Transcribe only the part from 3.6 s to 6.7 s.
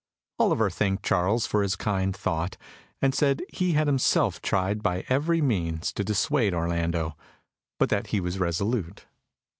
had himself tried by every means to dissuade